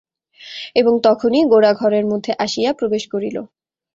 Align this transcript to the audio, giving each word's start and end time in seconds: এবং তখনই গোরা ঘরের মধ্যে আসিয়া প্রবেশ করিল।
এবং 0.75 0.93
তখনই 1.03 1.43
গোরা 1.43 1.71
ঘরের 1.73 2.05
মধ্যে 2.05 2.31
আসিয়া 2.45 2.71
প্রবেশ 2.73 3.03
করিল। 3.07 3.37